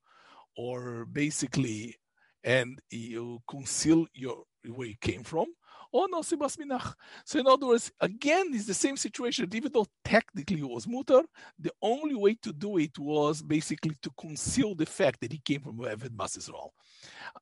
or 0.59 1.05
basically 1.05 1.95
and 2.43 2.79
you 2.89 3.39
conceal 3.49 4.05
your 4.13 4.43
where 4.75 4.89
you 4.89 4.95
came 4.99 5.23
from, 5.23 5.45
oh, 5.93 6.01
or 6.01 6.07
nosi 6.09 6.37
bas 6.37 6.57
minach. 6.57 6.93
So 7.23 7.39
in 7.39 7.47
other 7.47 7.67
words, 7.67 7.89
again, 8.01 8.47
it's 8.51 8.65
the 8.65 8.73
same 8.73 8.97
situation. 8.97 9.47
Even 9.53 9.71
though 9.71 9.85
technically 10.03 10.59
it 10.59 10.69
was 10.69 10.85
mutar, 10.85 11.23
the 11.57 11.71
only 11.81 12.15
way 12.15 12.35
to 12.43 12.51
do 12.51 12.77
it 12.77 12.99
was 12.99 13.41
basically 13.41 13.95
to 14.01 14.11
conceal 14.19 14.75
the 14.75 14.85
fact 14.85 15.21
that 15.21 15.31
he 15.31 15.39
came 15.39 15.61
from 15.61 15.77
Eved 15.77 16.17
Bas 16.17 16.35
Israel. 16.35 16.73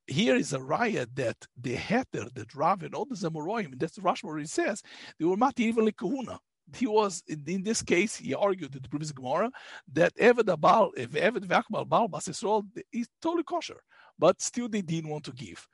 Here 0.06 0.36
is 0.36 0.54
a 0.54 0.62
riot 0.62 1.10
that 1.16 1.38
the 1.60 1.76
heter, 1.76 2.32
the 2.36 2.46
Rav 2.54 2.84
and 2.84 2.94
all 2.94 3.06
the 3.06 3.16
Zamoraim, 3.16 3.80
that's 3.80 3.98
Rashmar 3.98 4.48
says, 4.48 4.84
they 5.20 5.26
were 5.26 5.38
not 5.38 5.60
even 5.60 5.86
like 5.86 5.98
kahuna 5.98 6.40
he 6.76 6.88
was 6.88 7.24
in 7.28 7.64
this 7.64 7.82
case 7.82 8.16
he 8.16 8.34
argued 8.34 8.76
in 8.76 8.82
the 8.82 8.90
previous 8.90 9.12
Gemara 9.12 9.50
that 9.94 10.16
Eved 10.16 10.46
Abal, 10.46 10.92
if 10.98 11.12
Eved 11.12 11.46
Vakmal 11.46 11.88
Bal 11.88 12.08
Bas 12.08 12.28
Yisrael 12.28 12.66
is 12.92 13.08
totally 13.22 13.44
kosher, 13.44 13.80
but 14.20 14.42
still 14.42 14.68
they 14.68 14.82
didn't 14.82 15.10
want 15.10 15.24
to 15.26 15.32
give. 15.32 15.68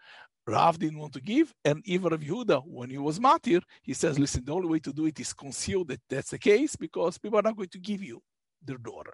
Rav 0.46 0.78
didn't 0.78 1.00
want 1.00 1.14
to 1.14 1.22
give, 1.22 1.54
and 1.64 1.82
even 1.86 2.12
Rav 2.12 2.20
Yehuda, 2.20 2.64
when 2.66 2.90
he 2.90 2.98
was 2.98 3.18
matir, 3.18 3.62
he 3.82 3.94
says, 3.94 4.20
"Listen, 4.20 4.44
the 4.44 4.52
only 4.52 4.68
way 4.68 4.80
to 4.80 4.92
do 4.92 5.06
it 5.06 5.20
is 5.20 5.34
conceal 5.34 5.86
that 5.86 6.02
that's 6.10 6.32
the 6.32 6.38
case 6.38 6.76
because 6.76 7.18
people 7.18 7.40
are 7.40 7.44
not 7.44 7.56
going 7.56 7.70
to 7.70 7.80
give 7.80 8.04
you 8.04 8.22
their 8.62 8.78
daughter." 8.78 9.14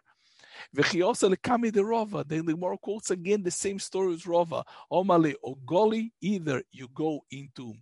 V'chiosa 0.75 1.33
lekami 1.33 1.71
de 1.71 1.81
Rova. 1.81 2.27
Then 2.27 2.45
the 2.45 2.53
Gemara 2.53 2.77
quotes 2.77 3.11
again 3.11 3.43
the 3.43 3.51
same 3.51 3.79
story 3.79 4.13
as 4.13 4.23
Rova. 4.23 4.63
Omale 4.91 5.35
ogoli. 5.45 6.11
Either 6.21 6.63
you 6.71 6.87
go 6.93 7.21
into 7.31 7.73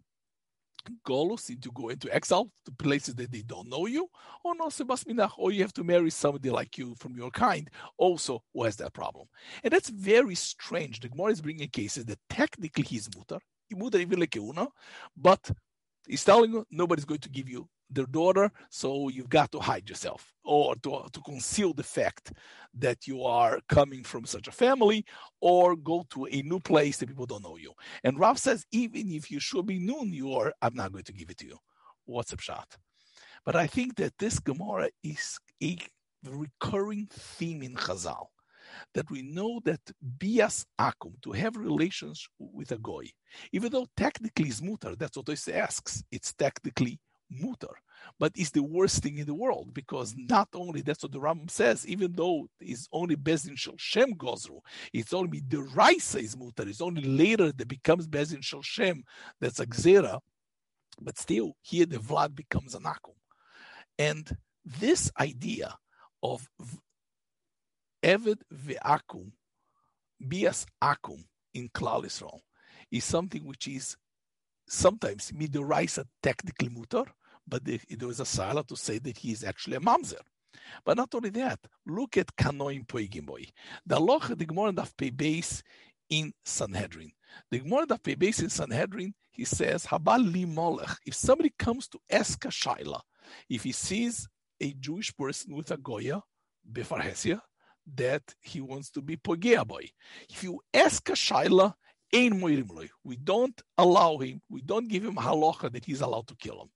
Golus, 1.06 1.48
to 1.48 1.72
go 1.72 1.90
into 1.90 2.14
exile 2.14 2.52
to 2.66 2.72
places 2.72 3.16
that 3.16 3.32
they 3.32 3.42
don't 3.42 3.70
know 3.70 3.86
you, 3.86 4.10
or 4.44 4.56
no 4.56 4.68
sebasminach, 4.68 5.32
or 5.38 5.48
oh, 5.48 5.50
you 5.50 5.62
have 5.62 5.74
to 5.74 5.84
marry 5.84 6.10
somebody 6.10 6.50
like 6.50 6.78
you 6.78 6.96
from 6.96 7.16
your 7.16 7.32
kind, 7.32 7.70
also 7.98 8.44
who 8.54 8.64
has 8.64 8.76
that 8.78 8.94
problem. 8.94 9.28
And 9.64 9.72
that's 9.72 9.90
very 9.90 10.36
strange. 10.36 11.00
The 11.00 11.10
Gemara 11.10 11.32
is 11.32 11.42
bringing 11.42 11.70
cases 11.70 12.06
that 12.06 12.20
technically 12.30 12.84
he's 12.84 13.08
mutar, 13.10 13.40
mutar 13.74 14.00
even 14.00 14.20
like 14.20 14.38
but 15.16 15.52
he's 16.08 16.24
telling 16.24 16.54
you 16.54 16.66
nobody's 16.72 17.06
going 17.06 17.20
to 17.22 17.30
give 17.30 17.50
you 17.50 17.68
their 17.90 18.06
daughter, 18.06 18.52
so 18.70 19.10
you've 19.10 19.30
got 19.30 19.52
to 19.52 19.60
hide 19.60 19.90
yourself 19.90 20.34
or 20.44 20.76
to, 20.76 21.04
to 21.12 21.22
conceal 21.22 21.74
the 21.74 21.84
fact 21.84 22.34
that 22.74 23.08
you 23.08 23.24
are 23.24 23.60
coming 23.70 24.04
from 24.04 24.26
such 24.26 24.48
a 24.48 24.52
family 24.52 25.06
or 25.42 25.76
go 25.76 26.06
to 26.10 26.26
a 26.26 26.42
new 26.44 26.60
place 26.60 26.98
that 26.98 27.08
people 27.08 27.26
don't 27.26 27.44
know 27.44 27.58
you. 27.58 27.74
And 28.04 28.20
Rav 28.20 28.38
says, 28.38 28.66
even 28.72 29.12
if 29.12 29.32
you 29.32 29.40
should 29.40 29.66
be 29.66 29.80
known, 29.80 30.12
you 30.12 30.34
are, 30.34 30.54
I'm 30.62 30.76
not 30.76 30.92
going 30.92 31.06
to 31.06 31.14
give 31.14 31.30
it 31.30 31.38
to 31.38 31.46
you. 31.46 31.58
What's 32.06 32.34
up, 32.34 32.40
shot? 32.40 32.78
But 33.46 33.56
I 33.56 33.68
think 33.68 33.96
that 33.96 34.18
this 34.20 34.40
Gemara 34.40 34.90
is 35.04 35.40
a 35.64 35.78
recurring 36.26 37.08
theme 37.12 37.64
in 37.64 37.76
Chazal 37.76 38.28
that 38.94 39.10
we 39.10 39.22
know 39.22 39.62
that 39.64 39.80
bias 40.02 40.66
akum, 40.80 41.14
to 41.22 41.32
have 41.32 41.56
relations 41.56 42.28
with 42.38 42.72
a 42.72 42.78
goy, 42.78 43.06
even 43.52 43.72
though 43.72 43.88
technically 43.96 44.50
it's 44.50 44.62
mutar, 44.62 44.98
that's 44.98 45.18
what 45.18 45.30
it 45.30 45.48
asks, 45.50 46.04
it's 46.12 46.34
technically 46.34 47.00
mutar, 47.32 47.74
but 48.20 48.32
it's 48.36 48.52
the 48.52 48.64
worst 48.64 49.04
thing 49.04 49.18
in 49.18 49.26
the 49.26 49.34
world 49.34 49.74
because 49.74 50.16
not 50.18 50.48
only 50.54 50.82
that's 50.82 51.04
what 51.04 51.12
the 51.12 51.20
Rambam 51.20 51.50
says, 51.50 51.86
even 51.88 52.14
though 52.14 52.48
it's 52.60 52.88
only 52.92 53.16
Bezin 53.16 53.58
Shel 53.58 53.76
Shem 53.78 54.14
Gozru, 54.14 54.60
it's 54.94 55.14
only 55.14 55.42
the 55.48 55.62
Raisa 55.62 56.20
is 56.20 56.36
mutar, 56.36 56.68
it's 56.68 56.82
only 56.82 57.04
later 57.04 57.52
that 57.52 57.68
becomes 57.68 58.08
Bezin 58.08 58.44
Shel 58.44 58.62
Shem 58.62 59.04
that's 59.40 59.60
a 59.60 59.66
Gzera, 59.66 60.20
but 61.02 61.18
still 61.18 61.56
here 61.62 61.86
the 61.86 61.98
Vlad 61.98 62.36
becomes 62.36 62.76
an 62.76 62.84
akum. 62.84 63.16
And 64.00 64.36
this 64.66 65.12
idea 65.20 65.76
of 66.24 66.48
Eved 68.04 68.42
ve'akum, 68.54 69.32
bias 70.20 70.66
akum 70.82 71.24
in 71.54 71.70
Klal 71.70 72.06
Yisrael, 72.06 72.40
is 72.92 73.04
something 73.04 73.44
which 73.46 73.68
is 73.68 73.98
sometimes 74.68 75.32
midoraisa 75.32 76.06
technically 76.22 76.70
mutar, 76.70 77.08
but 77.48 77.64
there 77.66 77.80
is 78.10 78.20
a 78.20 78.26
sala 78.26 78.64
to 78.66 78.76
say 78.76 79.00
that 79.00 79.18
he 79.18 79.32
is 79.32 79.44
actually 79.44 79.78
a 79.78 79.80
mamzer. 79.80 80.22
But 80.84 80.98
not 80.98 81.14
only 81.16 81.30
that, 81.32 81.60
look 81.86 82.18
at 82.18 82.36
kanoim 82.36 82.86
poigimoy. 82.86 83.50
The 83.86 84.00
loch 84.00 84.28
the 84.36 84.46
Gemara 84.46 84.74
daf 84.74 84.94
base 85.16 85.64
in 86.10 86.34
Sanhedrin. 86.44 87.12
The 87.52 87.60
Gemara 87.60 87.88
daf 87.88 88.20
base 88.20 88.42
in 88.42 88.50
Sanhedrin, 88.50 89.14
he 89.32 89.46
says, 89.46 89.86
Habal 89.86 90.32
li 90.32 90.46
molech. 90.46 90.98
If 91.06 91.14
somebody 91.14 91.54
comes 91.58 91.88
to 91.90 92.00
ask 92.10 92.44
a 92.46 92.50
shaila, 92.50 93.02
if 93.50 93.64
he 93.64 93.72
sees 93.72 94.28
a 94.60 94.74
Jewish 94.74 95.16
person 95.16 95.56
with 95.56 95.72
a 95.72 95.78
goya, 95.78 96.22
befarhesia, 96.70 97.40
that 97.96 98.24
he 98.42 98.60
wants 98.60 98.90
to 98.92 99.02
be 99.02 99.16
pogea 99.16 99.66
boy. 99.66 99.90
If 100.30 100.44
you 100.44 100.60
ask 100.74 101.08
a 101.10 101.14
shaila, 101.14 101.74
we 102.14 103.16
don't 103.24 103.62
allow 103.78 104.18
him, 104.18 104.42
we 104.50 104.62
don't 104.62 104.88
give 104.88 105.04
him 105.04 105.16
halacha 105.16 105.72
that 105.72 105.86
he's 105.86 106.02
allowed 106.02 106.28
to 106.28 106.36
kill 106.36 106.62
him. 106.62 106.70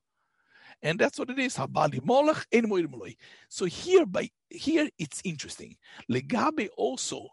And 0.84 1.00
that's 1.00 1.20
what 1.20 1.30
it 1.30 1.40
is. 1.40 1.56
Habali 1.56 2.04
molech 2.04 2.46
ein 2.54 3.16
So 3.50 3.66
here 3.66 4.06
by 4.06 4.30
here 4.50 4.90
it's 4.98 5.22
interesting. 5.24 5.78
Legabe 6.10 6.70
also 6.76 7.28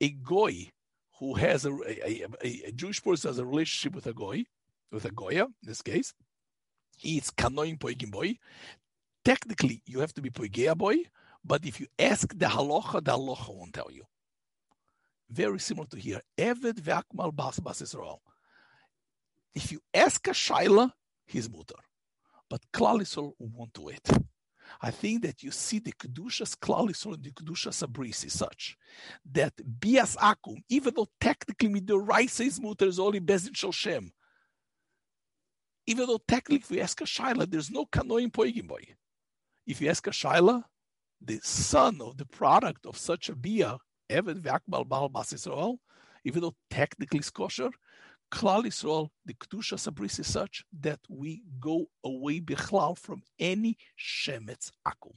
a 0.00 0.10
goy 0.10 0.68
who 1.18 1.34
has 1.34 1.66
a, 1.66 1.72
a, 1.72 2.24
a, 2.42 2.62
a, 2.68 2.72
Jewish 2.72 3.02
person 3.02 3.28
has 3.28 3.38
a 3.38 3.44
relationship 3.44 3.94
with 3.94 4.06
a 4.06 4.14
goy, 4.14 4.44
with 4.90 5.04
a 5.04 5.10
goya 5.10 5.44
in 5.44 5.54
this 5.62 5.82
case. 5.82 6.14
He's 6.96 7.30
kanoim 7.30 7.78
poigim 7.78 8.10
boy. 8.10 8.38
Technically, 9.24 9.82
you 9.84 10.00
have 10.00 10.14
to 10.14 10.22
be 10.22 10.30
poigea 10.30 10.76
boy, 10.76 10.96
but 11.44 11.66
if 11.66 11.80
you 11.80 11.88
ask 11.98 12.28
the 12.38 12.46
halacha, 12.46 13.04
the 13.04 13.12
halacha 13.12 13.54
won't 13.54 13.74
tell 13.74 13.90
you 13.90 14.04
very 15.30 15.60
similar 15.60 15.86
to 15.88 15.98
here. 15.98 16.20
Eved 16.38 16.80
ve'akmal 16.80 17.34
bas 17.34 17.58
bas 17.60 17.80
Israel. 17.80 18.22
If 19.54 19.72
you 19.72 19.80
ask 19.94 20.26
a 20.28 20.30
shaila, 20.30 20.92
he's 21.26 21.48
mutar. 21.48 21.80
But 22.48 22.62
Klal 22.72 23.34
won't 23.38 23.72
do 23.72 23.88
it. 23.88 24.08
I 24.80 24.90
think 24.90 25.22
that 25.22 25.42
you 25.42 25.50
see 25.50 25.78
the 25.78 25.92
Kedushas 25.92 26.56
Klal 26.56 26.88
Yisrael 26.88 27.14
and 27.14 27.24
the 27.24 27.32
Kedushas 27.32 27.86
Abris 27.86 28.24
is 28.24 28.32
such 28.32 28.76
that 29.32 29.52
Bias 29.80 30.16
Akum, 30.16 30.62
even 30.68 30.94
though 30.94 31.08
technically 31.20 31.68
Midoraisa 31.68 32.46
is 32.46 32.60
mutar, 32.60 32.86
is 32.86 32.98
only 32.98 33.20
Bezin 33.20 33.52
Shoshem. 33.52 34.10
Even 35.86 36.06
though 36.06 36.20
technically, 36.26 36.56
if 36.58 36.70
we 36.70 36.80
ask 36.80 37.00
a 37.00 37.04
Shaila, 37.04 37.50
there's 37.50 37.70
no 37.70 37.84
Kanoim 37.86 38.30
Poigim 38.30 38.68
boy. 38.68 38.84
If 39.66 39.80
you 39.80 39.88
ask 39.88 40.06
a 40.06 40.10
Shaila, 40.10 40.62
the 41.20 41.40
son 41.42 42.00
of 42.00 42.16
the 42.16 42.26
product 42.26 42.86
of 42.86 42.96
such 42.96 43.28
a 43.28 43.34
Bia 43.34 43.78
Eved 44.10 44.40
Vakbal 44.40 44.88
Bal 44.88 45.08
Bas 45.08 45.32
Yisrael, 45.32 45.78
even 46.24 46.42
though 46.42 46.54
technically 46.70 47.20
it's 47.20 47.30
kosher, 47.30 47.70
Klal 48.30 48.64
Yisrael, 48.64 49.08
the 49.24 49.34
Kedusha 49.34 49.76
Sabris 49.76 50.20
is 50.20 50.32
such 50.32 50.64
that 50.80 51.00
we 51.08 51.42
go 51.58 51.86
away 52.04 52.40
bichlal 52.40 52.96
from 52.96 53.22
any 53.38 53.76
Shemetz 53.98 54.70
Akum. 54.86 55.14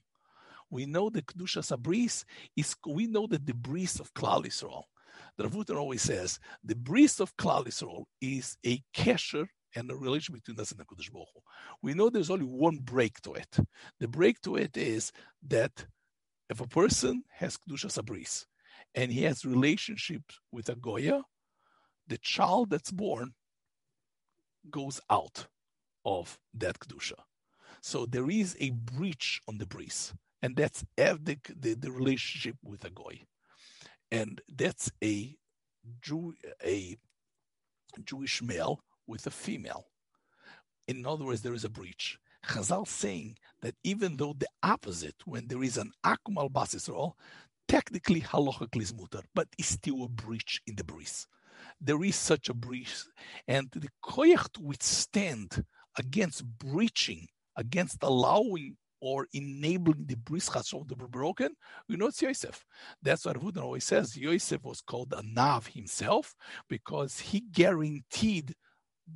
We 0.69 0.85
know 0.87 1.09
the 1.09 1.21
Kedusha 1.21 1.61
Sabris 1.61 2.23
is, 2.55 2.75
we 2.87 3.05
know 3.07 3.27
that 3.27 3.45
the 3.45 3.53
bris 3.53 3.99
of 3.99 4.13
Klal 4.13 4.45
Yisrael, 4.45 4.83
the 5.37 5.43
Ravutan 5.43 5.77
always 5.77 6.01
says, 6.01 6.39
the 6.63 6.75
bris 6.75 7.19
of 7.19 7.35
Klal 7.37 7.67
Yisrael 7.67 8.05
is 8.19 8.57
a 8.65 8.81
kesher 8.95 9.45
and 9.75 9.91
a 9.91 9.95
relation 9.95 10.33
between 10.33 10.59
us 10.59 10.71
and 10.71 10.79
the 10.79 10.85
Kodesh 10.85 11.11
Baruch 11.11 11.27
We 11.81 11.93
know 11.93 12.09
there's 12.09 12.29
only 12.29 12.45
one 12.45 12.77
break 12.77 13.21
to 13.21 13.33
it. 13.33 13.57
The 13.99 14.07
break 14.07 14.41
to 14.41 14.55
it 14.55 14.75
is 14.75 15.11
that 15.47 15.85
if 16.49 16.61
a 16.61 16.67
person 16.67 17.23
has 17.31 17.57
Kedusha 17.57 17.87
Sabris, 17.87 18.45
and 18.95 19.11
he 19.11 19.23
has 19.23 19.45
relationships 19.45 20.39
with 20.51 20.69
a 20.69 20.75
Goya, 20.75 21.23
the 22.07 22.17
child 22.17 22.69
that's 22.69 22.91
born 22.91 23.33
goes 24.69 24.99
out 25.09 25.47
of 26.05 26.37
that 26.53 26.79
Kedusha. 26.79 27.19
So 27.81 28.05
there 28.05 28.29
is 28.29 28.55
a 28.59 28.69
breach 28.71 29.41
on 29.47 29.57
the 29.57 29.65
bris, 29.65 30.13
and 30.41 30.55
that's 30.55 30.85
the, 30.95 31.37
the, 31.59 31.73
the 31.73 31.91
relationship 31.91 32.55
with 32.63 32.85
a 32.85 32.89
Goy. 32.89 33.21
And 34.11 34.41
that's 34.47 34.91
a 35.03 35.35
Jew, 36.01 36.33
a 36.63 36.97
Jewish 38.05 38.41
male 38.41 38.83
with 39.07 39.27
a 39.27 39.31
female. 39.31 39.87
In 40.87 41.05
other 41.05 41.25
words, 41.25 41.41
there 41.41 41.53
is 41.53 41.65
a 41.65 41.69
breach. 41.69 42.17
Chazal 42.45 42.87
saying 42.87 43.37
that 43.61 43.75
even 43.83 44.17
though 44.17 44.35
the 44.37 44.49
opposite, 44.61 45.15
when 45.25 45.47
there 45.47 45.63
is 45.63 45.77
an 45.77 45.91
akum 46.05 46.37
al 46.37 46.49
bas 46.49 46.89
technically 47.67 48.21
halachically 48.21 48.81
is 48.81 48.93
mutar, 48.93 49.23
but 49.33 49.47
it's 49.57 49.69
still 49.69 50.03
a 50.03 50.09
breach 50.09 50.61
in 50.67 50.75
the 50.75 50.83
bris. 50.83 51.27
There 51.81 52.03
is 52.03 52.15
such 52.15 52.49
a 52.49 52.53
breach, 52.53 53.05
and 53.47 53.69
the 53.71 53.89
koyach 54.03 54.51
to 54.53 54.61
withstand 54.61 55.63
against 55.97 56.45
breaching, 56.59 57.27
against 57.57 58.03
allowing 58.03 58.77
or 59.01 59.27
enabling 59.33 60.05
the 60.05 60.15
bris 60.15 60.49
chasov 60.49 60.87
to 60.87 60.95
be 60.95 61.05
broken, 61.09 61.49
we 61.89 61.97
know 61.97 62.07
it's 62.07 62.21
Yosef. 62.21 62.63
That's 63.01 63.25
what 63.25 63.41
Rudin 63.43 63.61
always 63.61 63.83
says. 63.83 64.15
Yosef 64.15 64.63
was 64.63 64.79
called 64.79 65.13
a 65.15 65.21
nav 65.21 65.67
himself 65.67 66.33
because 66.69 67.19
he 67.19 67.41
guaranteed 67.41 68.55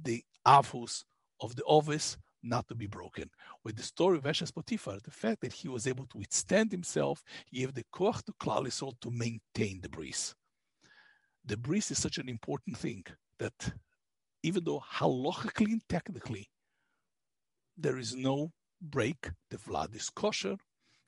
the 0.03 0.23
avos 0.45 1.05
of 1.39 1.55
the 1.55 1.63
office 1.63 2.17
not 2.43 2.67
to 2.67 2.75
be 2.75 2.87
broken. 2.87 3.29
With 3.63 3.75
the 3.77 3.83
story 3.83 4.17
of 4.17 4.23
Eshes 4.23 4.53
Potiphar, 4.53 4.99
the 5.03 5.11
fact 5.11 5.41
that 5.41 5.53
he 5.53 5.67
was 5.67 5.87
able 5.87 6.05
to 6.07 6.17
withstand 6.17 6.71
himself, 6.71 7.23
gave 7.53 7.73
the 7.73 7.83
koach 7.93 8.23
to 8.25 8.33
Klal 8.33 8.99
to 9.01 9.11
maintain 9.11 9.81
the 9.81 9.89
bris. 9.89 10.35
the 11.45 11.57
bris 11.57 11.91
is 11.91 11.99
such 11.99 12.17
an 12.17 12.29
important 12.29 12.77
thing 12.77 13.03
that 13.39 13.73
even 14.43 14.63
though 14.63 14.83
halachically 14.95 15.71
and 15.71 15.81
technically 15.89 16.49
there 17.77 17.97
is 17.97 18.15
no 18.15 18.51
break, 18.81 19.29
the 19.49 19.57
vlad 19.57 19.95
is 19.95 20.09
kosher, 20.09 20.57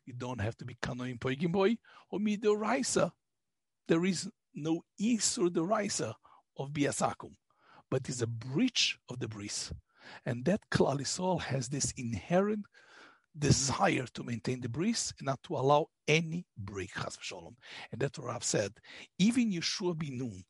you 0.05 0.13
don't 0.13 0.41
have 0.41 0.57
to 0.57 0.65
be 0.65 0.75
kanoim 0.75 1.19
poigim 1.19 1.51
boy 1.51 1.77
or 2.09 2.19
midoraisa. 2.19 3.11
There 3.87 4.05
is 4.05 4.29
no 4.53 4.81
isur 4.99 5.49
deraisa 5.49 6.13
of 6.57 6.71
biasakum, 6.71 7.35
but 7.91 8.07
it's 8.09 8.21
a 8.21 8.27
breach 8.27 8.97
of 9.09 9.19
the 9.19 9.27
bris. 9.27 9.71
And 10.25 10.45
that 10.45 10.61
Klal 10.71 11.41
has 11.41 11.69
this 11.69 11.91
inherent 11.97 12.65
desire 13.37 14.05
to 14.13 14.23
maintain 14.23 14.59
the 14.59 14.69
bris 14.69 15.13
and 15.19 15.27
not 15.27 15.41
to 15.43 15.55
allow 15.55 15.87
any 16.07 16.45
break, 16.57 16.93
chas 16.93 17.17
v'sholom. 17.17 17.55
And 17.91 18.01
that's 18.01 18.19
what 18.19 18.33
I've 18.33 18.43
said. 18.43 18.73
Even 19.17 19.51
Yeshua 19.51 19.97
bin 19.97 20.17
Nun, 20.17 20.43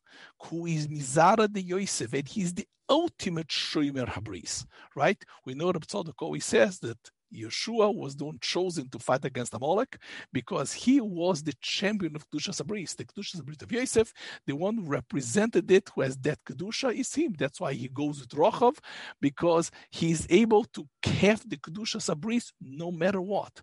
who 0.44 0.66
is 0.66 0.88
Mizara 0.88 1.52
de 1.52 1.62
Yosef, 1.62 2.14
and 2.14 2.28
he's 2.28 2.54
the 2.54 2.68
ultimate 2.90 3.48
Shomer 3.48 4.08
Habris, 4.08 4.66
right? 4.96 5.22
We 5.46 5.54
know 5.54 5.72
Reb 5.72 5.86
Tzadok 5.86 6.16
always 6.20 6.46
says 6.46 6.80
that 6.80 6.98
Yeshua 7.34 7.94
was 7.94 8.16
the 8.16 8.26
one 8.26 8.40
chosen 8.42 8.90
to 8.90 9.00
fight 9.00 9.26
against 9.26 9.54
Amalek 9.54 9.98
because 10.34 10.74
he 10.74 11.00
was 11.02 11.44
the 11.44 11.54
champion 11.62 12.16
of 12.16 12.30
Kedusha 12.30 12.54
Sabris, 12.54 12.96
the 12.96 13.06
Kedusha 13.06 13.38
Sabris 13.38 13.62
of 13.62 13.72
Yosef. 13.72 14.14
The 14.46 14.56
one 14.56 14.78
who 14.78 14.86
represented 14.86 15.70
it, 15.72 15.90
who 15.94 16.02
has 16.02 16.18
that 16.18 16.40
Kedusha, 16.46 16.94
is 16.94 17.14
him. 17.14 17.36
That's 17.38 17.60
why 17.60 17.74
he 17.74 17.88
goes 17.88 18.20
with 18.20 18.30
Rochav 18.30 18.78
because 19.22 19.72
he's 19.92 20.26
able 20.30 20.66
to 20.66 20.88
have 21.04 21.48
the 21.48 21.58
Kedusha 21.58 21.98
Sabris 21.98 22.52
no 22.62 22.92
matter 22.92 23.22
what. 23.22 23.62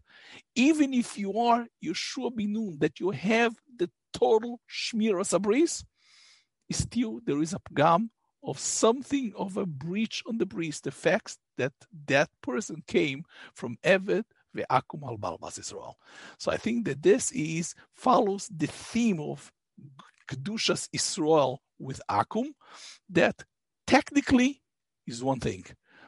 Even 0.55 0.95
if 0.95 1.19
you 1.19 1.39
are 1.39 1.67
Yeshua 1.85 2.31
Binun, 2.33 2.79
that 2.81 3.01
you 3.01 3.11
have 3.11 3.55
the 3.77 3.91
total 4.13 4.61
Shmira 4.71 5.25
Sabris, 5.25 5.85
still 6.71 7.21
there 7.25 7.41
is 7.41 7.53
a 7.53 7.61
pgam 7.61 8.09
of 8.43 8.59
something 8.59 9.33
of 9.37 9.57
a 9.57 9.67
breach 9.67 10.23
on 10.27 10.39
the 10.39 10.47
bris, 10.47 10.81
the 10.81 10.91
fact 10.91 11.37
that 11.59 11.73
that 12.07 12.31
person 12.43 12.83
came 12.87 13.25
from 13.55 13.79
Evet 13.85 14.25
ve'akum 14.57 15.03
al 15.05 15.19
balbas 15.19 15.59
Israel. 15.59 15.97
So 16.39 16.51
I 16.53 16.57
think 16.57 16.87
that 16.87 17.03
this 17.03 17.33
is 17.33 17.75
follows 17.95 18.49
the 18.55 18.67
theme 18.67 19.21
of 19.21 19.53
Kedushas 20.29 20.89
Israel 20.93 21.61
with 21.79 22.01
Akum, 22.11 22.49
that 23.11 23.45
technically 23.87 24.63
is 25.07 25.23
one 25.23 25.41
thing, 25.41 25.65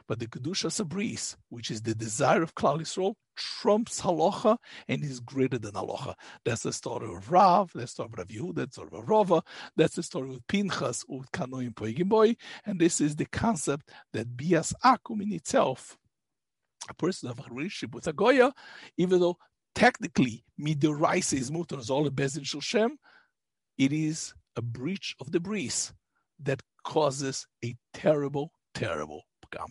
but 0.09 0.17
the 0.17 0.25
Kedusha 0.25 0.71
Sabris, 0.71 1.35
which 1.49 1.69
is 1.69 1.83
the 1.83 1.93
desire 1.93 2.41
of 2.41 2.55
Klal 2.55 2.79
Yisrael, 2.79 3.13
trumps 3.37 4.01
halacha 4.01 4.57
and 4.87 5.03
is 5.03 5.19
greater 5.19 5.59
than 5.59 5.73
halacha. 5.73 6.15
That's 6.43 6.63
the 6.63 6.73
story 6.73 7.07
of 7.13 7.31
Rav, 7.31 7.71
that's 7.75 7.93
the 7.93 8.05
story 8.05 8.09
of 8.11 8.17
Rav 8.17 8.27
Yehuda, 8.27 8.55
that's 8.55 8.75
the 8.75 8.87
story 8.87 9.01
of 9.03 9.07
Rava, 9.07 9.43
that's 9.77 9.95
the 9.95 10.01
story 10.01 10.29
with 10.29 10.47
Pinchas, 10.47 11.05
with 11.07 11.31
Kanoim 11.31 11.75
Poigimboy, 11.75 12.35
and 12.65 12.81
this 12.81 12.99
is 12.99 13.15
the 13.15 13.27
concept 13.27 13.91
that 14.13 14.35
Bias 14.35 14.73
Akum 14.83 15.21
in 15.21 15.31
itself, 15.31 15.95
a 16.89 16.93
person 16.95 17.29
of 17.29 17.39
a 17.39 17.43
relationship 17.53 17.93
with 17.93 18.07
a 18.07 18.13
Goya, 18.13 18.51
even 18.97 19.19
though 19.19 19.37
technically 19.75 20.43
Midoraisa 20.59 21.37
is 21.37 21.51
mutar 21.51 21.87
all 21.87 22.09
bezin 22.09 22.41
shulshem, 22.41 22.93
it 23.77 23.93
is 23.93 24.33
a 24.55 24.63
breach 24.63 25.15
of 25.19 25.31
the 25.31 25.39
breeze 25.39 25.93
that 26.39 26.63
causes 26.83 27.45
a 27.63 27.75
terrible, 27.93 28.51
terrible 28.73 29.21
pgam. 29.45 29.67